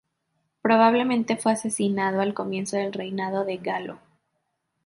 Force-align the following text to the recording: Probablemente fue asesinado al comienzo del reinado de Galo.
Probablemente 0.63 1.37
fue 1.37 1.51
asesinado 1.51 2.21
al 2.21 2.33
comienzo 2.33 2.75
del 2.75 2.91
reinado 2.91 3.45
de 3.45 3.57
Galo. 3.57 3.99